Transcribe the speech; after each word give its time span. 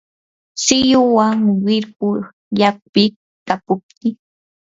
silluwan 0.63 1.37
wirpu 1.63 2.07
llapiy, 2.57 3.11
kaputiy 3.47 4.15